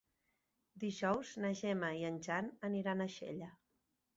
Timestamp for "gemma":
1.61-1.91